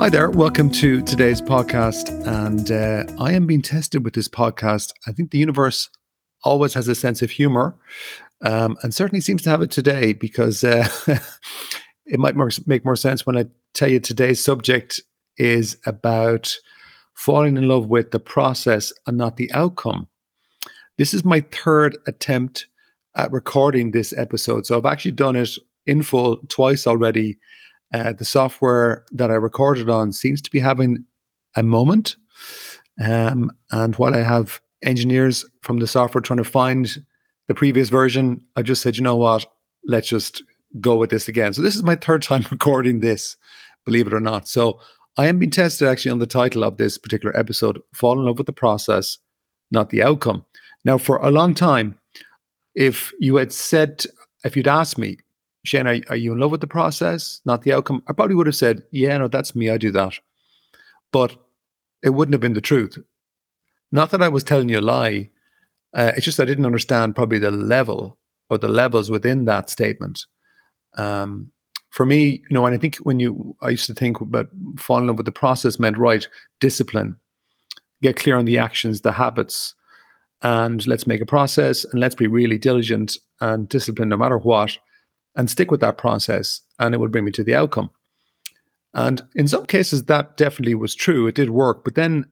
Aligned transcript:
Hi 0.00 0.08
there, 0.08 0.30
welcome 0.30 0.70
to 0.70 1.02
today's 1.02 1.42
podcast. 1.42 2.08
And 2.26 2.72
uh, 2.72 3.04
I 3.22 3.34
am 3.34 3.46
being 3.46 3.60
tested 3.60 4.02
with 4.02 4.14
this 4.14 4.28
podcast. 4.28 4.92
I 5.06 5.12
think 5.12 5.30
the 5.30 5.36
universe 5.36 5.90
always 6.42 6.72
has 6.72 6.88
a 6.88 6.94
sense 6.94 7.20
of 7.20 7.30
humor, 7.30 7.76
um, 8.40 8.78
and 8.82 8.94
certainly 8.94 9.20
seems 9.20 9.42
to 9.42 9.50
have 9.50 9.60
it 9.60 9.70
today 9.70 10.14
because 10.14 10.64
uh, 10.64 10.88
it 12.06 12.18
might 12.18 12.34
more, 12.34 12.48
make 12.64 12.82
more 12.82 12.96
sense 12.96 13.26
when 13.26 13.36
I 13.36 13.44
tell 13.74 13.90
you 13.90 14.00
today's 14.00 14.42
subject 14.42 15.02
is 15.36 15.76
about 15.84 16.56
falling 17.12 17.58
in 17.58 17.68
love 17.68 17.88
with 17.88 18.10
the 18.10 18.20
process 18.20 18.94
and 19.06 19.18
not 19.18 19.36
the 19.36 19.52
outcome. 19.52 20.08
This 20.96 21.12
is 21.12 21.26
my 21.26 21.40
third 21.52 21.98
attempt 22.06 22.68
at 23.16 23.30
recording 23.32 23.90
this 23.90 24.14
episode. 24.16 24.64
So 24.64 24.78
I've 24.78 24.86
actually 24.86 25.12
done 25.12 25.36
it 25.36 25.50
in 25.84 26.02
full 26.02 26.38
twice 26.48 26.86
already 26.86 27.38
uh, 27.92 28.12
the 28.12 28.24
software 28.24 29.04
that 29.12 29.30
I 29.30 29.34
recorded 29.34 29.88
on 29.88 30.12
seems 30.12 30.40
to 30.42 30.50
be 30.50 30.60
having 30.60 31.04
a 31.56 31.62
moment. 31.62 32.16
Um, 33.02 33.50
and 33.70 33.96
while 33.96 34.14
I 34.14 34.22
have 34.22 34.60
engineers 34.82 35.44
from 35.62 35.78
the 35.78 35.86
software 35.86 36.22
trying 36.22 36.38
to 36.38 36.44
find 36.44 37.04
the 37.48 37.54
previous 37.54 37.88
version, 37.88 38.40
I 38.56 38.62
just 38.62 38.82
said, 38.82 38.96
you 38.96 39.02
know 39.02 39.16
what, 39.16 39.46
let's 39.84 40.08
just 40.08 40.42
go 40.80 40.96
with 40.96 41.10
this 41.10 41.28
again. 41.28 41.52
So 41.52 41.62
this 41.62 41.74
is 41.74 41.82
my 41.82 41.96
third 41.96 42.22
time 42.22 42.46
recording 42.50 43.00
this, 43.00 43.36
believe 43.84 44.06
it 44.06 44.14
or 44.14 44.20
not. 44.20 44.46
So 44.48 44.80
I 45.16 45.26
am 45.26 45.38
being 45.38 45.50
tested 45.50 45.88
actually 45.88 46.12
on 46.12 46.20
the 46.20 46.26
title 46.26 46.62
of 46.62 46.76
this 46.76 46.96
particular 46.96 47.36
episode, 47.36 47.80
Fall 47.92 48.18
in 48.18 48.26
Love 48.26 48.38
with 48.38 48.46
the 48.46 48.52
Process, 48.52 49.18
Not 49.70 49.90
the 49.90 50.02
Outcome. 50.02 50.44
Now, 50.84 50.96
for 50.98 51.16
a 51.16 51.30
long 51.30 51.54
time, 51.54 51.98
if 52.74 53.12
you 53.18 53.36
had 53.36 53.52
said, 53.52 54.04
if 54.44 54.56
you'd 54.56 54.68
asked 54.68 54.96
me, 54.96 55.18
Shane, 55.64 55.86
are, 55.86 56.00
are 56.08 56.16
you 56.16 56.32
in 56.32 56.38
love 56.38 56.50
with 56.50 56.60
the 56.60 56.66
process, 56.66 57.40
not 57.44 57.62
the 57.62 57.72
outcome? 57.72 58.02
I 58.08 58.12
probably 58.12 58.34
would 58.34 58.46
have 58.46 58.56
said, 58.56 58.82
yeah, 58.90 59.18
no, 59.18 59.28
that's 59.28 59.54
me. 59.54 59.70
I 59.70 59.76
do 59.76 59.90
that. 59.92 60.18
But 61.12 61.36
it 62.02 62.10
wouldn't 62.10 62.34
have 62.34 62.40
been 62.40 62.54
the 62.54 62.60
truth. 62.60 62.98
Not 63.92 64.10
that 64.10 64.22
I 64.22 64.28
was 64.28 64.44
telling 64.44 64.68
you 64.68 64.78
a 64.78 64.80
lie. 64.80 65.30
Uh, 65.92 66.12
it's 66.16 66.24
just 66.24 66.40
I 66.40 66.44
didn't 66.44 66.66
understand 66.66 67.16
probably 67.16 67.38
the 67.38 67.50
level 67.50 68.16
or 68.48 68.58
the 68.58 68.68
levels 68.68 69.10
within 69.10 69.44
that 69.46 69.68
statement. 69.68 70.24
Um, 70.96 71.50
for 71.90 72.06
me, 72.06 72.42
you 72.48 72.54
know, 72.54 72.64
and 72.66 72.74
I 72.74 72.78
think 72.78 72.96
when 72.98 73.18
you, 73.18 73.56
I 73.62 73.70
used 73.70 73.86
to 73.86 73.94
think 73.94 74.20
about 74.20 74.48
falling 74.78 75.04
in 75.04 75.08
love 75.08 75.16
with 75.16 75.26
the 75.26 75.32
process 75.32 75.78
meant 75.78 75.98
right 75.98 76.26
discipline, 76.60 77.16
get 78.00 78.16
clear 78.16 78.36
on 78.36 78.44
the 78.44 78.58
actions, 78.58 79.00
the 79.00 79.12
habits, 79.12 79.74
and 80.42 80.86
let's 80.86 81.06
make 81.06 81.20
a 81.20 81.26
process 81.26 81.84
and 81.84 82.00
let's 82.00 82.14
be 82.14 82.28
really 82.28 82.58
diligent 82.58 83.18
and 83.40 83.68
disciplined 83.68 84.10
no 84.10 84.16
matter 84.16 84.38
what 84.38 84.78
and 85.36 85.50
stick 85.50 85.70
with 85.70 85.80
that 85.80 85.98
process, 85.98 86.60
and 86.78 86.94
it 86.94 86.98
will 86.98 87.08
bring 87.08 87.24
me 87.24 87.32
to 87.32 87.44
the 87.44 87.54
outcome. 87.54 87.90
And 88.94 89.22
in 89.34 89.46
some 89.46 89.66
cases, 89.66 90.04
that 90.04 90.36
definitely 90.36 90.74
was 90.74 90.94
true. 90.94 91.26
It 91.26 91.36
did 91.36 91.50
work. 91.50 91.84
But 91.84 91.94
then 91.94 92.26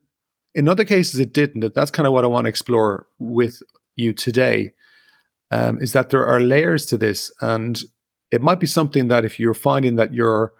in 0.54 0.68
other 0.68 0.84
cases, 0.84 1.20
it 1.20 1.32
didn't. 1.32 1.74
That's 1.74 1.90
kind 1.90 2.06
of 2.06 2.12
what 2.12 2.24
I 2.24 2.28
want 2.28 2.46
to 2.46 2.48
explore 2.48 3.06
with 3.18 3.62
you 3.96 4.12
today 4.12 4.72
um, 5.50 5.80
is 5.80 5.92
that 5.92 6.10
there 6.10 6.26
are 6.26 6.40
layers 6.40 6.84
to 6.86 6.98
this. 6.98 7.32
And 7.40 7.80
it 8.32 8.42
might 8.42 8.60
be 8.60 8.66
something 8.66 9.08
that 9.08 9.24
if 9.24 9.38
you're 9.38 9.54
finding 9.54 9.96
that 9.96 10.12
you're 10.12 10.52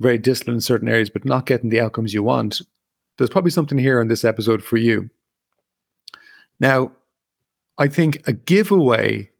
very 0.00 0.18
disciplined 0.18 0.56
in 0.56 0.60
certain 0.62 0.88
areas, 0.88 1.10
but 1.10 1.24
not 1.24 1.46
getting 1.46 1.70
the 1.70 1.80
outcomes 1.80 2.14
you 2.14 2.22
want, 2.22 2.62
there's 3.18 3.30
probably 3.30 3.50
something 3.50 3.78
here 3.78 4.00
in 4.00 4.08
this 4.08 4.24
episode 4.24 4.62
for 4.62 4.76
you. 4.76 5.10
Now, 6.60 6.92
I 7.78 7.88
think 7.88 8.26
a 8.26 8.32
giveaway 8.32 9.30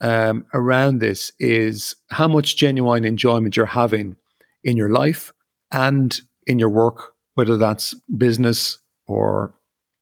um, 0.00 0.46
around 0.54 1.00
this 1.00 1.32
is 1.38 1.96
how 2.10 2.28
much 2.28 2.56
genuine 2.56 3.04
enjoyment 3.04 3.56
you're 3.56 3.66
having 3.66 4.16
in 4.64 4.76
your 4.76 4.90
life 4.90 5.32
and 5.72 6.20
in 6.46 6.58
your 6.58 6.68
work, 6.68 7.14
whether 7.34 7.56
that's 7.56 7.94
business 8.16 8.78
or 9.06 9.54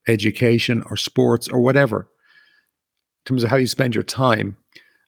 education 0.09 0.83
or 0.91 0.97
sports 0.97 1.49
or 1.49 1.61
whatever, 1.61 2.01
in 2.01 3.31
terms 3.31 3.45
of 3.45 3.51
how 3.51 3.57
you 3.57 3.67
spend 3.67 3.95
your 3.95 4.05
time. 4.05 4.57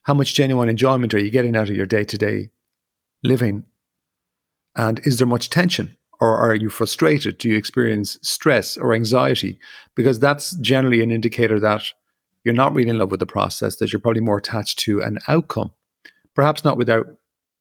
How 0.02 0.14
much 0.14 0.34
genuine 0.34 0.68
enjoyment 0.68 1.12
are 1.12 1.18
you 1.18 1.30
getting 1.30 1.54
out 1.54 1.68
of 1.68 1.76
your 1.76 1.86
day 1.86 2.04
to 2.04 2.18
day 2.18 2.50
living? 3.22 3.64
And 4.74 5.00
is 5.04 5.18
there 5.18 5.26
much 5.26 5.50
tension? 5.50 5.96
Or 6.20 6.36
are 6.36 6.54
you 6.54 6.68
frustrated? 6.68 7.38
Do 7.38 7.48
you 7.48 7.56
experience 7.56 8.18
stress 8.22 8.76
or 8.76 8.92
anxiety? 8.92 9.58
Because 9.94 10.18
that's 10.18 10.56
generally 10.56 11.02
an 11.02 11.12
indicator 11.12 11.60
that 11.60 11.84
you're 12.48 12.54
not 12.54 12.74
really 12.74 12.88
in 12.88 12.96
love 12.96 13.10
with 13.10 13.20
the 13.20 13.26
process, 13.26 13.76
that 13.76 13.92
you're 13.92 14.00
probably 14.00 14.22
more 14.22 14.38
attached 14.38 14.78
to 14.78 15.02
an 15.02 15.18
outcome. 15.28 15.70
Perhaps 16.34 16.64
not 16.64 16.78
without, 16.78 17.06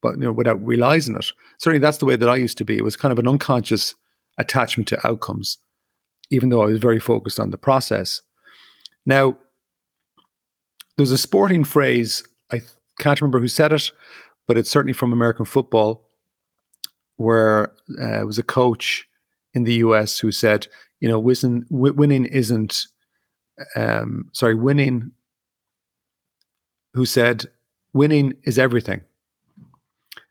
but 0.01 0.15
you 0.15 0.21
know, 0.21 0.31
without 0.31 0.65
realizing 0.65 1.13
it. 1.17 1.25
Certainly 1.57 1.79
that's 1.79 1.97
the 1.97 2.05
way 2.05 2.15
that 2.15 2.29
I 2.29 2.37
used 2.37 2.57
to 2.59 2.63
be. 2.63 2.77
It 2.77 2.85
was 2.85 2.95
kind 2.95 3.11
of 3.11 3.19
an 3.19 3.27
unconscious 3.27 3.95
attachment 4.37 4.87
to 4.87 5.05
outcomes, 5.05 5.57
even 6.29 6.47
though 6.47 6.61
I 6.61 6.67
was 6.67 6.79
very 6.79 7.01
focused 7.01 7.37
on 7.37 7.51
the 7.51 7.57
process. 7.57 8.21
Now, 9.05 9.37
there's 10.95 11.11
a 11.11 11.17
sporting 11.17 11.65
phrase, 11.65 12.23
I 12.49 12.61
can't 12.97 13.19
remember 13.19 13.41
who 13.41 13.49
said 13.49 13.73
it, 13.73 13.91
but 14.47 14.57
it's 14.57 14.69
certainly 14.69 14.93
from 14.93 15.11
American 15.11 15.43
football, 15.43 16.09
where 17.17 17.73
uh, 18.01 18.21
it 18.21 18.25
was 18.25 18.39
a 18.39 18.43
coach 18.43 19.05
in 19.53 19.65
the 19.65 19.73
US 19.75 20.17
who 20.17 20.31
said, 20.31 20.67
you 21.01 21.09
know, 21.09 21.19
winning, 21.19 21.65
winning 21.69 22.23
isn't 22.23 22.87
um, 23.75 24.29
sorry, 24.33 24.55
winning, 24.55 25.11
who 26.93 27.05
said, 27.05 27.45
winning 27.93 28.33
is 28.43 28.59
everything. 28.59 29.01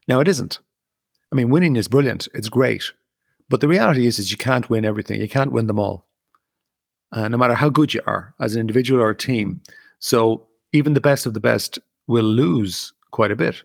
Now, 0.09 0.20
it 0.20 0.28
isn't. 0.28 0.59
I 1.32 1.37
mean, 1.37 1.50
winning 1.50 1.76
is 1.76 1.88
brilliant, 1.88 2.28
it's 2.34 2.48
great. 2.48 2.92
But 3.48 3.60
the 3.60 3.69
reality 3.69 4.06
is, 4.06 4.19
is 4.19 4.31
you 4.31 4.37
can't 4.37 4.69
win 4.70 4.84
everything. 4.84 5.20
You 5.20 5.28
can't 5.28 5.53
win 5.53 5.66
them 5.66 5.78
all, 5.78 6.06
uh, 7.12 7.28
no 7.28 7.37
matter 7.37 7.54
how 7.54 7.69
good 7.69 7.94
you 7.94 8.00
are 8.06 8.34
as 8.41 8.54
an 8.54 8.60
individual 8.60 9.00
or 9.00 9.10
a 9.10 9.16
team. 9.16 9.60
So 9.98 10.47
even 10.72 10.94
the 10.94 11.00
best 11.00 11.26
of 11.26 11.34
the 11.34 11.41
best 11.41 11.78
will 12.06 12.25
lose 12.25 12.93
quite 13.12 13.31
a 13.31 13.37
bit. 13.37 13.62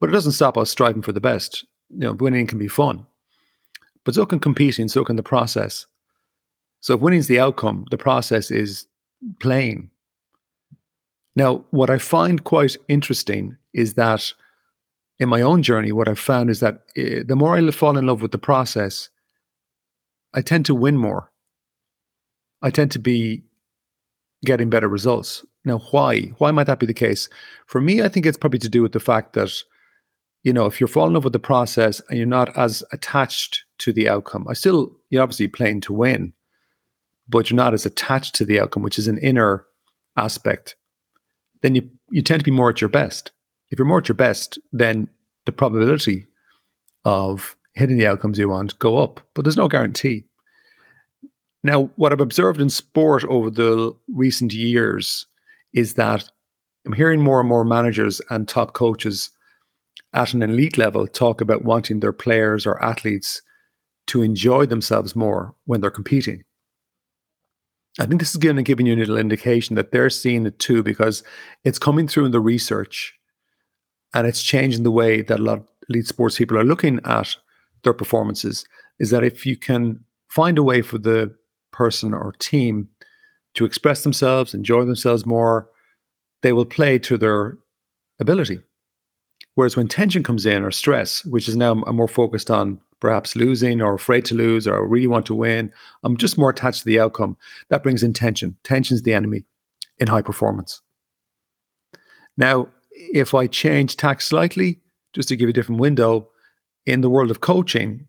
But 0.00 0.08
it 0.08 0.12
doesn't 0.12 0.32
stop 0.32 0.58
us 0.58 0.70
striving 0.70 1.02
for 1.02 1.12
the 1.12 1.20
best. 1.20 1.64
You 1.90 2.00
know, 2.00 2.12
winning 2.12 2.46
can 2.46 2.58
be 2.58 2.68
fun, 2.68 3.06
but 4.04 4.14
so 4.14 4.26
can 4.26 4.40
competing, 4.40 4.88
so 4.88 5.04
can 5.04 5.16
the 5.16 5.22
process. 5.22 5.86
So 6.82 6.94
if 6.94 7.00
winning 7.00 7.20
is 7.20 7.28
the 7.28 7.40
outcome, 7.40 7.86
the 7.90 7.96
process 7.96 8.50
is 8.50 8.86
playing. 9.40 9.90
Now, 11.34 11.64
what 11.70 11.88
I 11.88 11.98
find 11.98 12.44
quite 12.44 12.76
interesting 12.88 13.56
is 13.72 13.94
that 13.94 14.32
in 15.18 15.28
my 15.28 15.40
own 15.40 15.62
journey, 15.62 15.92
what 15.92 16.08
I've 16.08 16.18
found 16.18 16.50
is 16.50 16.60
that 16.60 16.82
uh, 16.98 17.22
the 17.24 17.36
more 17.36 17.56
I 17.56 17.70
fall 17.70 17.96
in 17.96 18.06
love 18.06 18.20
with 18.20 18.32
the 18.32 18.38
process, 18.38 19.08
I 20.34 20.42
tend 20.42 20.66
to 20.66 20.74
win 20.74 20.96
more. 20.96 21.30
I 22.62 22.70
tend 22.70 22.90
to 22.92 22.98
be 22.98 23.42
getting 24.44 24.68
better 24.68 24.88
results. 24.88 25.44
Now, 25.64 25.78
why? 25.92 26.32
Why 26.38 26.50
might 26.50 26.66
that 26.66 26.80
be 26.80 26.86
the 26.86 26.94
case? 26.94 27.28
For 27.66 27.80
me, 27.80 28.02
I 28.02 28.08
think 28.08 28.26
it's 28.26 28.36
probably 28.36 28.58
to 28.58 28.68
do 28.68 28.82
with 28.82 28.92
the 28.92 29.00
fact 29.00 29.34
that, 29.34 29.52
you 30.42 30.52
know, 30.52 30.66
if 30.66 30.80
you're 30.80 30.88
falling 30.88 31.10
in 31.10 31.14
love 31.14 31.24
with 31.24 31.32
the 31.32 31.38
process 31.38 32.02
and 32.08 32.18
you're 32.18 32.26
not 32.26 32.56
as 32.58 32.82
attached 32.90 33.64
to 33.78 33.92
the 33.92 34.08
outcome, 34.08 34.46
I 34.48 34.54
still, 34.54 34.96
you're 35.10 35.22
obviously 35.22 35.46
playing 35.46 35.82
to 35.82 35.92
win, 35.92 36.32
but 37.32 37.50
you're 37.50 37.56
not 37.56 37.74
as 37.74 37.86
attached 37.86 38.34
to 38.36 38.44
the 38.44 38.60
outcome, 38.60 38.82
which 38.82 38.98
is 38.98 39.08
an 39.08 39.18
inner 39.18 39.66
aspect, 40.16 40.76
then 41.62 41.74
you, 41.74 41.90
you 42.10 42.22
tend 42.22 42.40
to 42.40 42.44
be 42.44 42.50
more 42.50 42.70
at 42.70 42.80
your 42.80 42.90
best. 42.90 43.32
If 43.70 43.78
you're 43.78 43.88
more 43.88 43.98
at 43.98 44.08
your 44.08 44.14
best, 44.14 44.58
then 44.72 45.08
the 45.46 45.52
probability 45.52 46.26
of 47.04 47.56
hitting 47.74 47.96
the 47.96 48.06
outcomes 48.06 48.38
you 48.38 48.48
want 48.48 48.78
go 48.78 48.98
up, 48.98 49.20
but 49.34 49.44
there's 49.44 49.56
no 49.56 49.68
guarantee. 49.68 50.24
Now, 51.64 51.90
what 51.96 52.12
I've 52.12 52.20
observed 52.20 52.60
in 52.60 52.68
sport 52.68 53.24
over 53.24 53.48
the 53.48 53.96
recent 54.08 54.52
years 54.52 55.26
is 55.72 55.94
that 55.94 56.30
I'm 56.84 56.92
hearing 56.92 57.22
more 57.22 57.40
and 57.40 57.48
more 57.48 57.64
managers 57.64 58.20
and 58.30 58.46
top 58.46 58.74
coaches 58.74 59.30
at 60.12 60.34
an 60.34 60.42
elite 60.42 60.76
level 60.76 61.06
talk 61.06 61.40
about 61.40 61.64
wanting 61.64 62.00
their 62.00 62.12
players 62.12 62.66
or 62.66 62.82
athletes 62.82 63.40
to 64.08 64.22
enjoy 64.22 64.66
themselves 64.66 65.16
more 65.16 65.54
when 65.64 65.80
they're 65.80 65.90
competing. 65.90 66.42
I 67.98 68.06
think 68.06 68.20
this 68.20 68.30
is 68.30 68.36
going 68.36 68.56
to 68.56 68.62
give 68.62 68.80
you 68.80 68.94
a 68.94 68.96
little 68.96 69.18
indication 69.18 69.76
that 69.76 69.92
they're 69.92 70.10
seeing 70.10 70.46
it 70.46 70.58
too, 70.58 70.82
because 70.82 71.22
it's 71.64 71.78
coming 71.78 72.08
through 72.08 72.26
in 72.26 72.32
the 72.32 72.40
research 72.40 73.14
and 74.14 74.26
it's 74.26 74.42
changing 74.42 74.82
the 74.82 74.90
way 74.90 75.22
that 75.22 75.40
a 75.40 75.42
lot 75.42 75.58
of 75.58 75.68
elite 75.88 76.06
sports 76.06 76.38
people 76.38 76.58
are 76.58 76.64
looking 76.64 77.00
at 77.04 77.36
their 77.84 77.92
performances 77.92 78.64
is 78.98 79.10
that 79.10 79.24
if 79.24 79.44
you 79.44 79.56
can 79.56 80.00
find 80.28 80.56
a 80.56 80.62
way 80.62 80.80
for 80.80 80.98
the 80.98 81.34
person 81.72 82.14
or 82.14 82.32
team 82.38 82.88
to 83.54 83.64
express 83.64 84.02
themselves, 84.02 84.54
enjoy 84.54 84.84
themselves 84.84 85.26
more, 85.26 85.68
they 86.42 86.52
will 86.52 86.64
play 86.64 86.98
to 86.98 87.18
their 87.18 87.58
ability. 88.20 88.60
Whereas 89.54 89.76
when 89.76 89.88
tension 89.88 90.22
comes 90.22 90.46
in 90.46 90.62
or 90.62 90.70
stress, 90.70 91.24
which 91.26 91.48
is 91.48 91.56
now 91.56 91.74
more 91.74 92.08
focused 92.08 92.50
on 92.50 92.80
perhaps 93.02 93.34
losing 93.34 93.82
or 93.82 93.94
afraid 93.94 94.24
to 94.24 94.36
lose 94.36 94.68
or 94.68 94.86
really 94.86 95.08
want 95.08 95.26
to 95.26 95.34
win, 95.34 95.72
I'm 96.04 96.16
just 96.16 96.38
more 96.38 96.50
attached 96.50 96.78
to 96.78 96.84
the 96.86 97.00
outcome. 97.00 97.36
That 97.68 97.82
brings 97.82 98.04
in 98.04 98.12
tension. 98.12 98.56
Tension's 98.62 99.02
the 99.02 99.12
enemy 99.12 99.42
in 99.98 100.06
high 100.06 100.22
performance. 100.22 100.80
Now, 102.36 102.68
if 102.92 103.34
I 103.34 103.48
change 103.48 103.96
tack 103.96 104.20
slightly, 104.20 104.80
just 105.14 105.28
to 105.30 105.36
give 105.36 105.48
a 105.48 105.52
different 105.52 105.80
window, 105.80 106.28
in 106.86 107.00
the 107.00 107.10
world 107.10 107.32
of 107.32 107.40
coaching, 107.40 108.06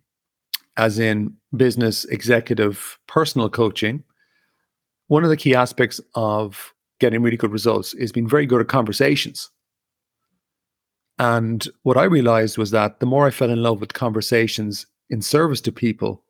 as 0.78 1.00
in 1.00 1.34
business, 1.58 2.06
executive, 2.06 3.00
personal 3.08 3.50
coaching, 3.50 4.04
one 5.08 5.24
of 5.24 5.32
the 5.32 5.38
key 5.38 5.56
aspects 5.56 6.00
of 6.14 6.72
getting 7.00 7.24
really 7.24 7.38
good 7.38 7.52
results 7.52 7.96
is 7.96 8.12
being 8.12 8.30
very 8.30 8.46
good 8.46 8.62
at 8.62 8.68
conversations. 8.68 9.50
And 11.20 11.68
what 11.84 11.98
I 11.98 12.04
realized 12.04 12.58
was 12.58 12.72
that 12.72 13.00
the 13.00 13.06
more 13.06 13.28
I 13.28 13.32
fell 13.32 13.50
in 13.50 13.62
love 13.62 13.80
with 13.80 13.94
conversations 13.94 14.86
in 15.10 15.22
service 15.22 15.62
to 15.62 15.72
people, 15.72 16.24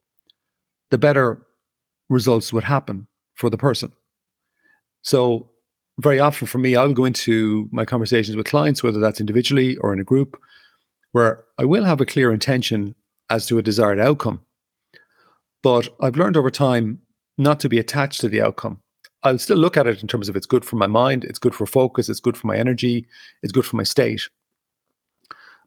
the 0.92 0.98
better 0.98 1.42
results 2.10 2.52
would 2.52 2.64
happen 2.64 3.08
for 3.36 3.50
the 3.50 3.58
person. 3.58 3.92
So, 5.02 5.50
very 6.00 6.20
often 6.20 6.48
for 6.48 6.58
me, 6.58 6.76
I'll 6.76 6.94
go 6.94 7.06
into 7.06 7.70
my 7.72 7.86
conversations 7.86 8.36
with 8.36 8.48
clients, 8.48 8.82
whether 8.82 9.00
that's 9.00 9.20
individually 9.20 9.78
or 9.78 9.94
in 9.94 10.00
a 10.00 10.04
group, 10.04 10.40
where 11.12 11.44
I 11.60 11.66
will 11.66 11.84
have 11.84 12.02
a 12.02 12.06
clear 12.06 12.32
intention 12.32 12.96
as 13.30 13.46
to 13.48 13.58
a 13.58 13.64
desired 13.64 14.00
outcome. 14.00 14.42
But 15.62 15.90
I've 16.02 16.18
learned 16.18 16.36
over 16.36 16.50
time 16.50 17.00
not 17.38 17.60
to 17.62 17.70
be 17.70 17.80
attached 17.80 18.22
to 18.22 18.30
the 18.30 18.42
outcome. 18.42 18.82
I'll 19.24 19.38
still 19.38 19.58
look 19.58 19.78
at 19.78 19.88
it 19.88 20.02
in 20.02 20.08
terms 20.08 20.30
of 20.30 20.36
it's 20.36 20.46
good 20.46 20.66
for 20.66 20.76
my 20.76 20.88
mind, 20.88 21.24
it's 21.24 21.40
good 21.40 21.56
for 21.56 21.66
focus, 21.66 22.10
it's 22.10 22.20
good 22.20 22.36
for 22.36 22.48
my 22.48 22.58
energy, 22.58 23.08
it's 23.42 23.54
good 23.54 23.66
for 23.66 23.78
my 23.78 23.84
state. 23.84 24.28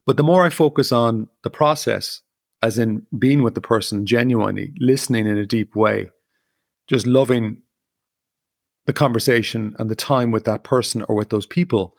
But 0.07 0.17
the 0.17 0.23
more 0.23 0.45
I 0.45 0.51
focus 0.51 0.93
on 0.93 1.29
the 1.43 1.51
process, 1.51 2.23
as 2.63 2.79
in 2.79 3.05
being 3.19 3.43
with 3.43 3.55
the 3.55 3.61
person 3.61 4.07
genuinely, 4.07 4.73
listening 4.79 5.27
in 5.27 5.37
a 5.37 5.47
deep 5.47 5.75
way, 5.75 6.11
just 6.87 7.07
loving 7.07 7.63
the 8.87 8.93
conversation 8.93 9.75
and 9.79 9.91
the 9.91 9.97
time 9.97 10.31
with 10.31 10.45
that 10.45 10.63
person 10.63 11.05
or 11.09 11.17
with 11.17 11.31
those 11.31 11.47
people, 11.47 11.97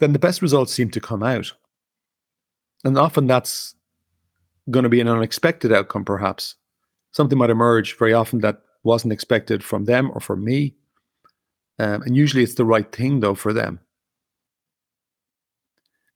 then 0.00 0.12
the 0.12 0.18
best 0.18 0.42
results 0.42 0.72
seem 0.72 0.90
to 0.90 1.00
come 1.00 1.22
out. 1.22 1.52
And 2.84 2.96
often 2.98 3.26
that's 3.26 3.74
going 4.70 4.82
to 4.82 4.90
be 4.90 5.00
an 5.00 5.08
unexpected 5.08 5.72
outcome, 5.72 6.04
perhaps. 6.04 6.54
Something 7.12 7.38
might 7.38 7.50
emerge 7.50 7.96
very 7.96 8.12
often 8.12 8.40
that 8.40 8.60
wasn't 8.84 9.14
expected 9.14 9.64
from 9.64 9.86
them 9.86 10.10
or 10.12 10.20
from 10.20 10.44
me. 10.44 10.74
Um, 11.78 12.02
and 12.02 12.16
usually 12.16 12.42
it's 12.42 12.54
the 12.54 12.64
right 12.64 12.90
thing, 12.92 13.20
though, 13.20 13.34
for 13.34 13.52
them. 13.52 13.80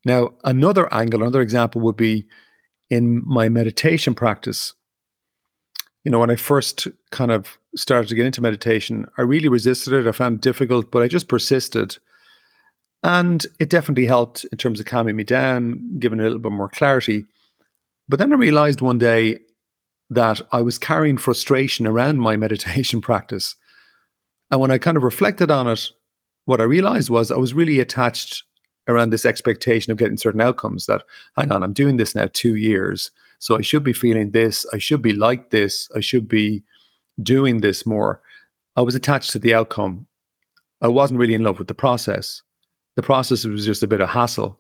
Now, 0.05 0.31
another 0.45 0.93
angle, 0.93 1.23
another 1.23 1.43
example 1.43 1.81
would 1.83 1.97
be 1.97 2.27
in 2.91 3.23
my 3.25 3.49
meditation 3.49 4.15
practice. 4.15 4.75
You 6.05 6.11
know, 6.11 6.19
when 6.19 6.31
I 6.31 6.37
first 6.37 6.89
kind 7.11 7.31
of 7.31 7.59
started 7.77 8.09
to 8.09 8.15
get 8.15 8.27
into 8.27 8.43
meditation, 8.43 9.07
I 9.17 9.23
really 9.23 9.49
resisted 9.49 9.93
it. 9.93 10.07
I 10.07 10.13
found 10.13 10.37
it 10.37 10.41
difficult, 10.43 10.91
but 10.91 11.03
I 11.03 11.09
just 11.09 11.29
persisted. 11.29 11.97
And 13.03 13.47
it 13.59 13.71
definitely 13.71 14.07
helped 14.07 14.45
in 14.51 14.59
terms 14.59 14.81
of 14.81 14.87
calming 14.87 15.17
me 15.17 15.25
down, 15.25 15.99
giving 15.99 16.21
a 16.21 16.25
little 16.25 16.39
bit 16.39 16.53
more 16.53 16.69
clarity. 16.69 17.27
But 18.09 18.19
then 18.19 18.33
I 18.33 18.37
realized 18.37 18.81
one 18.81 18.99
day 18.99 19.39
that 20.11 20.41
I 20.53 20.61
was 20.61 20.79
carrying 20.79 21.17
frustration 21.17 21.87
around 21.87 22.19
my 22.19 22.37
meditation 22.45 23.01
practice. 23.01 23.57
And 24.51 24.61
when 24.61 24.71
I 24.71 24.79
kind 24.79 24.97
of 24.97 25.03
reflected 25.03 25.51
on 25.51 25.69
it, 25.69 25.91
what 26.45 26.61
I 26.61 26.65
realized 26.65 27.09
was 27.09 27.31
I 27.31 27.37
was 27.37 27.55
really 27.55 27.81
attached 27.81 28.43
around 28.89 29.11
this 29.11 29.25
expectation 29.25 29.93
of 29.93 29.99
getting 29.99 30.17
certain 30.17 30.41
outcomes 30.41 30.87
that, 30.87 31.05
hang 31.37 31.53
on, 31.53 31.63
I'm 31.63 31.73
doing 31.73 31.97
this 31.97 32.15
now 32.15 32.29
two 32.33 32.57
years. 32.57 33.11
So 33.39 33.57
I 33.57 33.61
should 33.61 33.85
be 33.85 33.93
feeling 33.93 34.31
this. 34.31 34.67
I 34.73 34.79
should 34.79 35.03
be 35.03 35.13
like 35.13 35.51
this. 35.51 35.89
I 35.97 36.01
should 36.01 36.29
be 36.29 36.63
doing 37.23 37.61
this 37.61 37.85
more. 37.87 38.21
I 38.77 38.83
was 38.83 38.95
attached 38.95 39.31
to 39.33 39.39
the 39.39 39.55
outcome. 39.55 40.07
I 40.81 40.89
wasn't 40.89 41.21
really 41.21 41.35
in 41.35 41.43
love 41.43 41.59
with 41.59 41.69
the 41.69 41.75
process. 41.75 42.43
The 42.97 43.03
process 43.03 43.45
was 43.45 43.65
just 43.65 43.83
a 43.83 43.87
bit 43.87 44.01
of 44.01 44.09
hassle. 44.09 44.59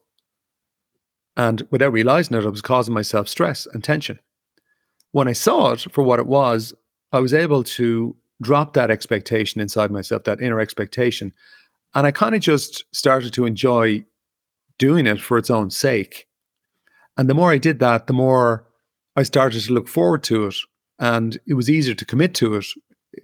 And 1.36 1.66
without 1.70 1.92
realizing 1.92 2.36
it, 2.36 2.44
I 2.44 2.48
was 2.48 2.60
causing 2.60 2.94
myself 2.94 3.28
stress 3.28 3.66
and 3.72 3.82
tension. 3.82 4.18
When 5.12 5.28
I 5.28 5.32
saw 5.32 5.72
it 5.72 5.86
for 5.92 6.02
what 6.02 6.18
it 6.18 6.26
was, 6.26 6.74
I 7.12 7.20
was 7.20 7.34
able 7.34 7.64
to 7.64 8.16
drop 8.40 8.74
that 8.74 8.90
expectation 8.90 9.60
inside 9.60 9.90
myself, 9.90 10.24
that 10.24 10.40
inner 10.40 10.60
expectation. 10.60 11.32
And 11.94 12.06
I 12.06 12.10
kind 12.10 12.34
of 12.34 12.40
just 12.40 12.84
started 12.92 13.32
to 13.34 13.44
enjoy 13.46 14.04
doing 14.82 15.06
it 15.06 15.20
for 15.20 15.38
its 15.38 15.48
own 15.48 15.70
sake. 15.70 16.26
And 17.16 17.30
the 17.30 17.34
more 17.34 17.52
I 17.52 17.58
did 17.58 17.78
that, 17.78 18.08
the 18.08 18.12
more 18.12 18.66
I 19.14 19.22
started 19.22 19.62
to 19.62 19.72
look 19.72 19.86
forward 19.86 20.24
to 20.24 20.46
it. 20.46 20.56
And 20.98 21.38
it 21.46 21.54
was 21.54 21.70
easier 21.70 21.94
to 21.94 22.04
commit 22.04 22.34
to 22.36 22.56
it. 22.56 22.66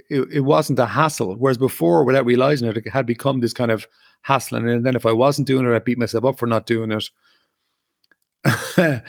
It, 0.08 0.28
it 0.32 0.40
wasn't 0.42 0.78
a 0.78 0.86
hassle. 0.86 1.34
Whereas 1.34 1.58
before, 1.58 2.04
without 2.04 2.26
realizing 2.26 2.68
it, 2.68 2.76
it 2.76 2.88
had 2.88 3.06
become 3.06 3.40
this 3.40 3.52
kind 3.52 3.72
of 3.72 3.88
hassle. 4.22 4.58
And 4.58 4.86
then 4.86 4.94
if 4.94 5.04
I 5.04 5.10
wasn't 5.10 5.48
doing 5.48 5.66
it, 5.66 5.74
I 5.74 5.80
beat 5.80 5.98
myself 5.98 6.24
up 6.24 6.38
for 6.38 6.46
not 6.46 6.66
doing 6.66 6.92
it. 6.92 7.10
and 8.76 9.02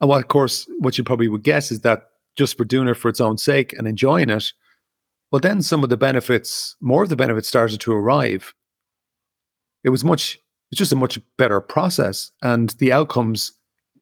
what, 0.00 0.22
of 0.22 0.28
course, 0.28 0.68
what 0.80 0.98
you 0.98 1.04
probably 1.04 1.28
would 1.28 1.42
guess 1.42 1.72
is 1.72 1.80
that 1.80 2.02
just 2.36 2.58
for 2.58 2.66
doing 2.66 2.88
it 2.88 2.98
for 2.98 3.08
its 3.08 3.20
own 3.20 3.38
sake 3.38 3.72
and 3.72 3.88
enjoying 3.88 4.28
it, 4.28 4.52
well, 5.30 5.40
then 5.40 5.62
some 5.62 5.82
of 5.82 5.88
the 5.88 5.96
benefits, 5.96 6.76
more 6.82 7.02
of 7.02 7.08
the 7.08 7.16
benefits 7.16 7.48
started 7.48 7.80
to 7.80 7.92
arrive. 7.92 8.52
It 9.84 9.88
was 9.88 10.04
much 10.04 10.38
it's 10.74 10.78
just 10.80 10.92
a 10.92 10.96
much 10.96 11.20
better 11.38 11.60
process. 11.60 12.32
And 12.42 12.70
the 12.80 12.90
outcomes 12.90 13.52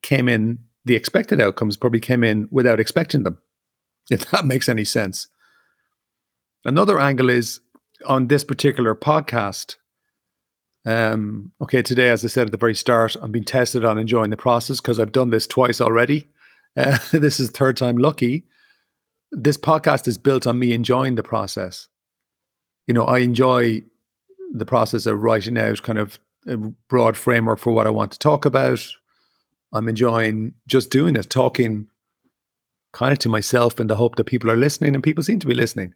came 0.01 0.27
in, 0.27 0.59
the 0.87 0.97
expected 0.97 1.39
outcomes 1.39 1.77
probably 1.77 2.01
came 2.01 2.25
in 2.25 2.49
without 2.51 2.81
expecting 2.81 3.25
them, 3.25 3.37
if 4.11 4.31
that 4.31 4.47
makes 4.47 4.71
any 4.71 4.85
sense. 4.85 5.29
Another 6.65 6.99
angle 6.99 7.29
is 7.29 7.61
on 8.07 8.29
this 8.29 8.43
particular 8.43 8.95
podcast. 8.95 9.77
Um, 10.87 11.53
okay, 11.61 11.83
today, 11.83 12.09
as 12.09 12.25
I 12.25 12.29
said 12.29 12.47
at 12.47 12.53
the 12.53 12.57
very 12.57 12.75
start, 12.75 13.17
I'm 13.21 13.33
being 13.33 13.45
tested 13.45 13.85
on 13.85 13.99
enjoying 13.99 14.31
the 14.31 14.39
process 14.39 14.81
because 14.81 14.99
I've 14.99 15.13
done 15.13 15.29
this 15.29 15.47
twice 15.47 15.79
already. 15.79 16.27
Uh, 16.75 16.97
this 17.13 17.39
is 17.39 17.51
third 17.51 17.77
time 17.77 17.99
lucky. 17.99 18.47
This 19.31 19.59
podcast 19.59 20.09
is 20.09 20.17
built 20.17 20.47
on 20.47 20.59
me 20.59 20.73
enjoying 20.73 21.17
the 21.17 21.23
process. 21.23 21.87
You 22.87 22.95
know, 22.95 23.05
I 23.05 23.19
enjoy 23.19 23.83
the 24.55 24.65
process 24.65 25.05
of 25.05 25.23
writing 25.23 25.59
out 25.59 25.83
kind 25.83 25.99
of 25.99 26.19
a 26.47 26.57
broad 26.89 27.17
framework 27.17 27.59
for 27.59 27.73
what 27.73 27.87
I 27.87 27.91
want 27.91 28.13
to 28.13 28.19
talk 28.19 28.45
about. 28.45 28.85
I'm 29.73 29.89
enjoying 29.89 30.55
just 30.67 30.91
doing 30.91 31.17
it, 31.17 31.31
talking 31.31 31.87
kind 32.93 33.13
of 33.13 33.19
to 33.21 33.29
myself 33.29 33.81
in 33.81 33.87
the 33.87 33.97
hope 33.97 34.17
that 34.17 34.25
people 34.25 34.51
are 34.51 34.57
listening 34.57 34.95
and 34.95 35.03
people 35.03 35.25
seem 35.25 35.39
to 35.39 35.47
be 35.47 35.55
listening. 35.55 35.95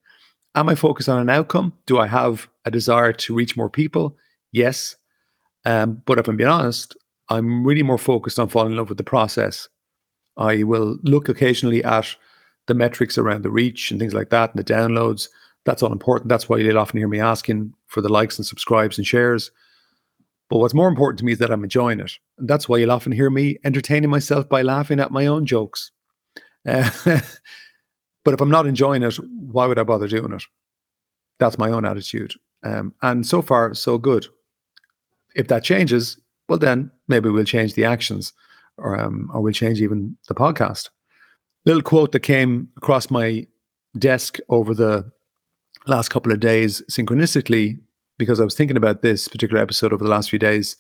Am 0.55 0.69
I 0.69 0.75
focused 0.75 1.09
on 1.09 1.21
an 1.21 1.29
outcome? 1.29 1.75
Do 1.85 1.99
I 1.99 2.07
have 2.07 2.49
a 2.65 2.71
desire 2.71 3.13
to 3.13 3.35
reach 3.35 3.57
more 3.57 3.69
people? 3.69 4.17
Yes. 4.53 4.97
Um, 5.67 6.03
but 6.07 6.19
if 6.19 6.29
I'm 6.29 6.37
being 6.37 6.49
honest, 6.49 6.97
I'm 7.29 7.67
really 7.67 7.83
more 7.83 7.99
focused 7.99 8.39
on 8.39 8.49
falling 8.49 8.73
in 8.73 8.79
love 8.79 8.89
with 8.89 8.99
the 8.99 9.05
process. 9.05 9.69
I 10.39 10.63
will 10.63 10.99
look 11.03 11.29
occasionally 11.29 11.85
at 11.85 12.15
the 12.67 12.75
metrics 12.75 13.19
around 13.19 13.43
the 13.43 13.51
reach 13.51 13.91
and 13.91 14.01
things 14.01 14.15
like 14.15 14.31
that 14.31 14.55
and 14.55 14.65
the 14.65 14.73
downloads. 14.73 15.29
That's 15.65 15.83
all 15.83 15.93
important. 15.93 16.29
That's 16.29 16.49
why 16.49 16.59
you'll 16.59 16.79
often 16.79 16.99
hear 16.99 17.09
me 17.09 17.21
asking 17.21 17.75
for 17.89 18.01
the 18.01 18.09
likes 18.09 18.39
and 18.39 18.47
subscribes 18.47 18.97
and 18.97 19.07
shares. 19.07 19.51
But 20.49 20.59
what's 20.59 20.75
more 20.75 20.89
important 20.89 21.19
to 21.19 21.25
me 21.25 21.33
is 21.33 21.39
that 21.39 21.51
I'm 21.51 21.65
enjoying 21.65 22.01
it. 22.01 22.13
And 22.39 22.49
that's 22.49 22.69
why 22.69 22.79
you'll 22.79 22.93
often 22.93 23.13
hear 23.13 23.31
me 23.31 23.59
entertaining 23.65 24.11
myself 24.11 24.49
by 24.49 24.63
laughing 24.63 25.01
at 25.01 25.11
my 25.11 25.27
own 25.27 25.45
jokes. 25.45 25.91
Uh, 26.67 26.91
but 28.25 28.35
if 28.35 28.41
I'm 28.41 28.51
not 28.51 28.67
enjoying 28.67 29.03
it, 29.03 29.17
why 29.17 29.67
would 29.67 29.79
I 29.79 29.83
bother 29.83 30.09
doing 30.09 30.33
it? 30.33 30.45
That's 31.39 31.59
my 31.59 31.71
own 31.71 31.85
attitude. 31.85 32.35
Um, 32.63 32.95
and 33.03 33.27
so 33.27 33.43
far, 33.43 33.75
so 33.75 33.99
good. 33.99 34.27
If 35.35 35.49
that 35.49 35.65
changes, 35.65 36.19
well, 36.49 36.59
then 36.59 36.91
maybe 37.09 37.29
we'll 37.29 37.45
change 37.45 37.75
the 37.75 37.85
actions 37.85 38.33
or, 38.79 38.99
um, 38.99 39.31
or 39.35 39.43
we'll 39.43 39.53
change 39.53 39.81
even 39.81 40.17
the 40.29 40.35
podcast. 40.35 40.91
Little 41.65 41.83
quote 41.83 42.13
that 42.13 42.21
came 42.21 42.69
across 42.77 43.11
my 43.11 43.47
desk 43.99 44.39
over 44.49 44.75
the 44.75 45.11
last 45.87 46.09
couple 46.09 46.33
of 46.33 46.41
days 46.41 46.83
synchronistically 46.91 47.79
because 48.19 48.41
I 48.41 48.45
was 48.45 48.55
thinking 48.55 48.77
about 48.77 49.03
this 49.03 49.29
particular 49.29 49.63
episode 49.63 49.93
over 49.93 50.05
the 50.05 50.11
last 50.11 50.31
few 50.31 50.39
days, 50.39 50.77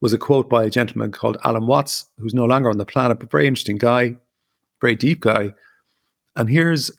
was 0.00 0.12
a 0.12 0.18
quote 0.18 0.50
by 0.50 0.64
a 0.64 0.70
gentleman 0.70 1.12
called 1.12 1.38
Alan 1.44 1.66
Watts, 1.66 2.06
who's 2.18 2.34
no 2.34 2.44
longer 2.44 2.68
on 2.68 2.78
the 2.78 2.84
planet, 2.84 3.18
but 3.18 3.30
very 3.30 3.46
interesting 3.46 3.78
guy, 3.78 4.16
very 4.80 4.94
deep 4.96 5.20
guy. 5.20 5.54
And 6.36 6.50
here's 6.50 6.90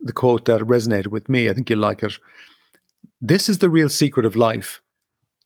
the 0.00 0.12
quote 0.12 0.44
that 0.44 0.60
resonated 0.62 1.08
with 1.08 1.28
me. 1.28 1.48
I 1.48 1.54
think 1.54 1.70
you'll 1.70 1.78
like 1.78 2.02
it. 2.02 2.18
This 3.20 3.48
is 3.48 3.58
the 3.58 3.70
real 3.70 3.88
secret 3.88 4.26
of 4.26 4.36
life 4.36 4.82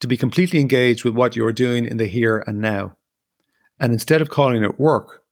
to 0.01 0.07
be 0.07 0.17
completely 0.17 0.61
engaged 0.61 1.05
with 1.05 1.15
what 1.15 1.37
you're 1.37 1.53
doing 1.53 1.85
in 1.85 1.99
the 1.99 2.07
here 2.07 2.43
and 2.47 2.61
now. 2.61 2.97
And 3.79 3.93
instead 3.93 4.21
of 4.21 4.31
calling 4.31 4.65
it 4.65 4.81
work, 4.81 5.23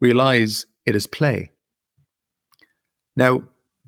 realize 0.00 0.66
it 0.84 0.94
is 0.94 1.06
play. 1.06 1.52
Now, 3.16 3.42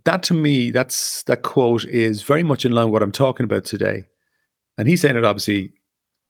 that 0.04 0.22
to 0.24 0.34
me, 0.34 0.70
that's 0.70 1.22
that 1.24 1.42
quote 1.42 1.84
is 1.84 2.22
very 2.22 2.42
much 2.42 2.64
in 2.64 2.72
line 2.72 2.86
with 2.86 2.92
what 2.92 3.02
I'm 3.02 3.12
talking 3.12 3.44
about 3.44 3.64
today. 3.64 4.04
And 4.78 4.88
he's 4.88 5.00
saying 5.00 5.16
it 5.16 5.24
obviously, 5.24 5.72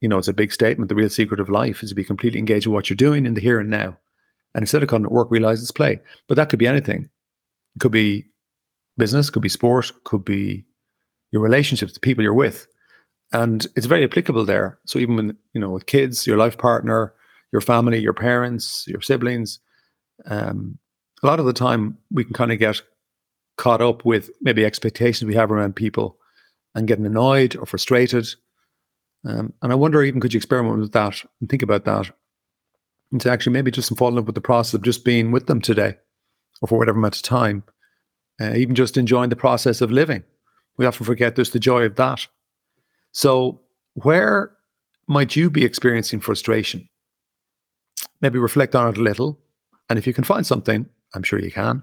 you 0.01 0.09
know, 0.09 0.19
it's 0.19 0.29
a 0.29 0.33
big 0.33 0.53
statement. 0.53 0.89
The 0.89 0.95
real 0.95 1.09
secret 1.09 1.41
of 1.41 1.49
life 1.49 1.83
is 1.83 1.91
to 1.91 1.95
be 1.95 2.05
completely 2.05 2.39
engaged 2.39 2.67
in 2.67 2.73
what 2.73 2.91
you're 2.91 2.97
doing 2.97 3.25
in 3.25 3.35
the 3.35 3.41
here 3.41 3.61
and 3.61 3.71
now. 3.71 3.97
And 4.55 4.63
instead 4.63 4.83
of 4.83 4.89
calling 4.89 5.05
it 5.05 5.13
work, 5.13 5.31
realize 5.31 5.63
it's 5.63 5.71
play. 5.71 6.01
But 6.29 6.35
that 6.35 6.49
could 6.49 6.59
be 6.59 6.67
anything. 6.67 7.09
It 7.77 7.79
could 7.79 7.93
be 7.93 8.27
business, 8.99 9.31
could 9.31 9.43
be 9.43 9.49
sport, 9.49 9.91
could 10.05 10.25
be 10.25 10.65
your 11.31 11.41
relationships, 11.41 11.95
the 11.95 12.01
people 12.01 12.23
you're 12.23 12.35
with. 12.35 12.67
And 13.33 13.67
it's 13.77 13.87
very 13.87 14.05
applicable 14.05 14.45
there. 14.45 14.79
So 14.85 14.99
even 14.99 15.17
when, 15.17 15.37
you 15.55 15.61
know, 15.61 15.71
with 15.71 15.87
kids, 15.87 16.27
your 16.27 16.37
life 16.37 16.59
partner, 16.59 17.15
your 17.51 17.63
family, 17.63 17.99
your 17.99 18.13
parents, 18.13 18.85
your 18.87 19.01
siblings, 19.01 19.59
um, 20.27 20.79
a 21.23 21.27
lot 21.27 21.41
of 21.41 21.47
the 21.47 21.53
time 21.53 21.97
we 22.11 22.25
can 22.25 22.35
kind 22.35 22.53
of 22.53 22.59
get 22.59 22.83
caught 23.57 23.83
up 23.83 24.05
with 24.05 24.31
maybe 24.41 24.65
expectations 24.65 25.27
we 25.27 25.35
have 25.35 25.51
around 25.51 25.77
people 25.77 26.19
and 26.75 26.89
getting 26.89 27.07
annoyed 27.07 27.57
or 27.57 27.67
frustrated. 27.67 28.27
Um, 29.25 29.53
and 29.63 29.73
I 29.73 29.75
wonder, 29.75 30.03
even 30.03 30.21
could 30.21 30.33
you 30.33 30.39
experiment 30.39 30.81
with 30.81 30.93
that 30.93 31.23
and 31.41 31.49
think 31.49 31.63
about 31.63 31.85
that 31.85 32.11
and 33.13 33.21
to 33.21 33.31
actually 33.31 33.53
maybe 33.53 33.71
just 33.71 33.97
fall 33.97 34.09
in 34.09 34.17
love 34.17 34.27
with 34.27 34.35
the 34.35 34.41
process 34.41 34.75
of 34.75 34.83
just 34.83 35.05
being 35.05 35.31
with 35.31 35.47
them 35.47 35.61
today 35.61 35.97
or 36.61 36.69
for 36.69 36.79
whatever 36.79 36.99
amount 36.99 37.17
of 37.17 37.23
time, 37.23 37.63
uh, 38.41 38.55
even 38.55 38.75
just 38.75 38.97
enjoying 38.97 39.29
the 39.29 39.37
process 39.37 39.81
of 39.81 39.93
living. 39.93 40.25
We 40.79 40.87
often 40.87 41.05
forget 41.05 41.37
there's 41.37 41.51
the 41.51 41.61
joy 41.61 41.83
of 41.83 41.97
that. 41.97 42.27
So, 43.13 43.61
where 43.95 44.53
might 45.07 45.37
you 45.37 45.51
be 45.51 45.65
experiencing 45.65 46.21
frustration? 46.21 46.89
Maybe 48.23 48.39
reflect 48.39 48.75
on 48.75 48.89
it 48.89 48.97
a 48.97 49.03
little. 49.03 49.39
And 49.91 49.99
if 49.99 50.07
you 50.07 50.15
can 50.15 50.25
find 50.25 50.47
something, 50.47 50.87
I'm 51.15 51.23
sure 51.23 51.39
you 51.39 51.51
can, 51.51 51.83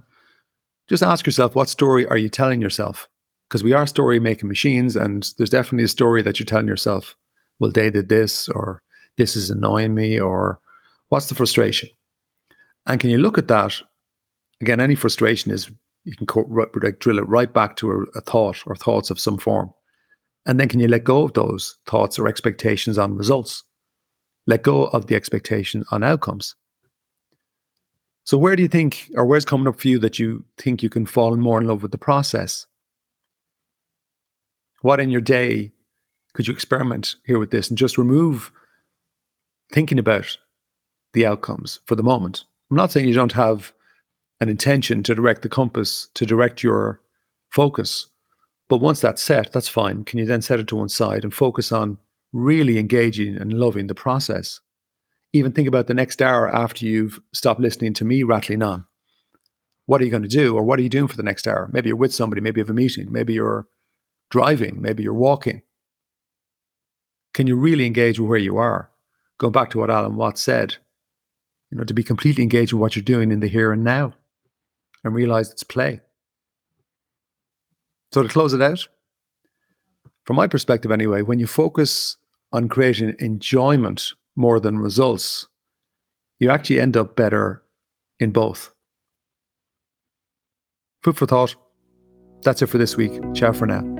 just 0.89 1.03
ask 1.03 1.25
yourself 1.25 1.55
what 1.55 1.69
story 1.69 2.05
are 2.07 2.17
you 2.17 2.29
telling 2.29 2.61
yourself? 2.61 3.07
Because 3.47 3.63
we 3.63 3.73
are 3.73 3.87
story 3.87 4.19
making 4.19 4.49
machines, 4.49 4.95
and 4.95 5.31
there's 5.37 5.49
definitely 5.49 5.85
a 5.85 5.89
story 5.89 6.21
that 6.21 6.39
you're 6.39 6.45
telling 6.45 6.67
yourself. 6.67 7.15
Well, 7.59 7.71
they 7.71 7.89
did 7.89 8.09
this, 8.09 8.49
or 8.49 8.81
this 9.17 9.35
is 9.35 9.49
annoying 9.49 9.93
me, 9.95 10.19
or 10.19 10.59
what's 11.09 11.27
the 11.27 11.35
frustration? 11.35 11.89
And 12.85 12.99
can 12.99 13.09
you 13.09 13.17
look 13.17 13.37
at 13.37 13.47
that? 13.47 13.79
Again, 14.61 14.79
any 14.79 14.95
frustration 14.95 15.51
is 15.51 15.69
you 16.03 16.15
can 16.15 16.27
co- 16.27 16.69
like 16.81 16.99
drill 16.99 17.19
it 17.19 17.27
right 17.27 17.51
back 17.53 17.75
to 17.77 17.91
a, 17.91 18.17
a 18.17 18.21
thought 18.21 18.63
or 18.65 18.75
thoughts 18.75 19.09
of 19.09 19.19
some 19.19 19.37
form. 19.37 19.71
And 20.45 20.59
then 20.59 20.67
can 20.67 20.79
you 20.79 20.87
let 20.87 21.03
go 21.03 21.23
of 21.23 21.33
those 21.33 21.77
thoughts 21.85 22.17
or 22.17 22.27
expectations 22.27 22.97
on 22.97 23.15
results? 23.15 23.63
Let 24.47 24.63
go 24.63 24.85
of 24.87 25.07
the 25.07 25.15
expectation 25.15 25.85
on 25.91 26.03
outcomes. 26.03 26.55
So, 28.29 28.37
where 28.37 28.55
do 28.55 28.61
you 28.61 28.69
think, 28.69 29.09
or 29.15 29.25
where's 29.25 29.43
coming 29.43 29.67
up 29.67 29.79
for 29.79 29.87
you 29.87 29.97
that 29.97 30.19
you 30.19 30.45
think 30.59 30.83
you 30.83 30.89
can 30.91 31.07
fall 31.07 31.35
more 31.35 31.59
in 31.59 31.65
love 31.65 31.81
with 31.81 31.91
the 31.91 31.97
process? 31.97 32.67
What 34.83 34.99
in 34.99 35.09
your 35.09 35.19
day 35.19 35.71
could 36.35 36.47
you 36.47 36.53
experiment 36.53 37.15
here 37.25 37.39
with 37.39 37.49
this 37.49 37.69
and 37.69 37.75
just 37.75 37.97
remove 37.97 38.51
thinking 39.73 39.97
about 39.97 40.37
the 41.13 41.25
outcomes 41.25 41.79
for 41.87 41.95
the 41.95 42.03
moment? 42.03 42.45
I'm 42.69 42.77
not 42.77 42.91
saying 42.91 43.07
you 43.07 43.15
don't 43.15 43.31
have 43.31 43.73
an 44.41 44.47
intention 44.47 45.01
to 45.01 45.15
direct 45.15 45.41
the 45.41 45.49
compass, 45.49 46.07
to 46.13 46.23
direct 46.23 46.61
your 46.61 47.01
focus. 47.49 48.05
But 48.67 48.77
once 48.77 49.01
that's 49.01 49.23
set, 49.23 49.51
that's 49.53 49.67
fine. 49.67 50.03
Can 50.03 50.19
you 50.19 50.27
then 50.27 50.43
set 50.43 50.59
it 50.59 50.67
to 50.67 50.75
one 50.75 50.89
side 50.89 51.23
and 51.23 51.33
focus 51.33 51.71
on 51.71 51.97
really 52.31 52.77
engaging 52.77 53.37
and 53.37 53.53
loving 53.53 53.87
the 53.87 53.95
process? 53.95 54.59
Even 55.33 55.51
think 55.51 55.67
about 55.67 55.87
the 55.87 55.93
next 55.93 56.21
hour 56.21 56.53
after 56.53 56.85
you've 56.85 57.19
stopped 57.33 57.59
listening 57.59 57.93
to 57.95 58.05
me 58.05 58.23
rattling 58.23 58.63
on. 58.63 58.85
What 59.85 60.01
are 60.01 60.05
you 60.05 60.11
going 60.11 60.23
to 60.23 60.29
do? 60.29 60.55
Or 60.55 60.63
what 60.63 60.79
are 60.79 60.81
you 60.81 60.89
doing 60.89 61.07
for 61.07 61.17
the 61.17 61.23
next 61.23 61.47
hour? 61.47 61.69
Maybe 61.71 61.89
you're 61.89 61.97
with 61.97 62.13
somebody, 62.13 62.41
maybe 62.41 62.59
you 62.59 62.63
have 62.63 62.69
a 62.69 62.73
meeting, 62.73 63.11
maybe 63.11 63.33
you're 63.33 63.67
driving, 64.29 64.81
maybe 64.81 65.03
you're 65.03 65.13
walking. 65.13 65.61
Can 67.33 67.47
you 67.47 67.55
really 67.55 67.85
engage 67.85 68.19
with 68.19 68.29
where 68.29 68.39
you 68.39 68.57
are? 68.57 68.89
Going 69.37 69.53
back 69.53 69.69
to 69.71 69.79
what 69.79 69.89
Alan 69.89 70.15
Watts 70.15 70.41
said, 70.41 70.75
you 71.71 71.77
know, 71.77 71.83
to 71.83 71.93
be 71.93 72.03
completely 72.03 72.43
engaged 72.43 72.73
with 72.73 72.81
what 72.81 72.95
you're 72.95 73.03
doing 73.03 73.31
in 73.31 73.39
the 73.39 73.47
here 73.47 73.71
and 73.71 73.83
now 73.83 74.13
and 75.03 75.13
realize 75.13 75.51
it's 75.51 75.63
play. 75.63 76.01
So 78.11 78.23
to 78.23 78.29
close 78.29 78.53
it 78.53 78.61
out, 78.61 78.87
from 80.25 80.35
my 80.35 80.47
perspective 80.47 80.91
anyway, 80.91 81.21
when 81.21 81.39
you 81.39 81.47
focus 81.47 82.17
on 82.51 82.69
creating 82.69 83.15
enjoyment 83.19 84.13
more 84.35 84.59
than 84.59 84.79
results, 84.79 85.47
you 86.39 86.49
actually 86.49 86.79
end 86.79 86.95
up 86.95 87.15
better 87.15 87.63
in 88.19 88.31
both. 88.31 88.73
Food 91.03 91.17
for 91.17 91.25
thought. 91.25 91.55
That's 92.43 92.61
it 92.61 92.67
for 92.67 92.77
this 92.77 92.95
week. 92.95 93.11
Ciao 93.33 93.51
for 93.51 93.65
now. 93.65 93.98